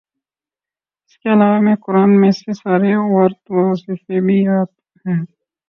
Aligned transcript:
اسکے 1.05 1.27
علاوہ 1.33 1.57
ہمیں 1.57 1.75
قرآن 1.85 2.11
میں 2.21 2.31
سے 2.39 2.51
سارے 2.61 2.91
ورد 3.13 3.39
وظیفے 3.57 4.17
بھی 4.25 4.37
یاد 4.43 4.69
ہیں 5.05 5.21